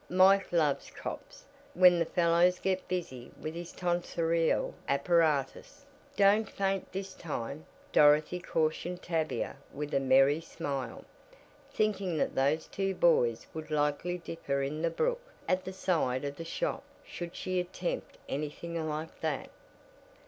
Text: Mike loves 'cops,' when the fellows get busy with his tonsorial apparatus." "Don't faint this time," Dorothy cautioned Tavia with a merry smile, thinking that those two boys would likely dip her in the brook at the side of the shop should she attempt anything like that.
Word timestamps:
Mike 0.09 0.51
loves 0.51 0.89
'cops,' 0.89 1.43
when 1.75 1.99
the 1.99 2.05
fellows 2.07 2.57
get 2.57 2.87
busy 2.87 3.29
with 3.39 3.53
his 3.53 3.71
tonsorial 3.71 4.73
apparatus." 4.87 5.85
"Don't 6.15 6.49
faint 6.49 6.91
this 6.91 7.13
time," 7.13 7.67
Dorothy 7.91 8.39
cautioned 8.39 9.03
Tavia 9.03 9.57
with 9.71 9.93
a 9.93 9.99
merry 9.99 10.41
smile, 10.41 11.05
thinking 11.71 12.17
that 12.17 12.33
those 12.33 12.65
two 12.65 12.95
boys 12.95 13.45
would 13.53 13.69
likely 13.69 14.17
dip 14.17 14.43
her 14.47 14.63
in 14.63 14.81
the 14.81 14.89
brook 14.89 15.21
at 15.47 15.65
the 15.65 15.71
side 15.73 16.25
of 16.25 16.37
the 16.37 16.43
shop 16.45 16.81
should 17.05 17.35
she 17.35 17.59
attempt 17.59 18.17
anything 18.27 18.83
like 18.89 19.19
that. 19.21 19.51